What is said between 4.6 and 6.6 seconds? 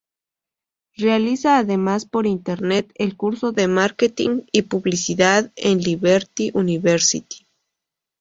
Publicidad en Liberty